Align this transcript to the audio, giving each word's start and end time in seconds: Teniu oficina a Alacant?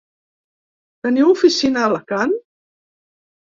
Teniu 1.09 1.29
oficina 1.35 1.85
a 1.85 1.85
Alacant? 1.91 2.35